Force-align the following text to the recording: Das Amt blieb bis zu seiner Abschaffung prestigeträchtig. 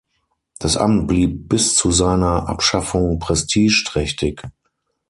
Das 0.57 0.77
Amt 0.77 1.05
blieb 1.07 1.47
bis 1.47 1.75
zu 1.75 1.91
seiner 1.91 2.49
Abschaffung 2.49 3.19
prestigeträchtig. 3.19 4.41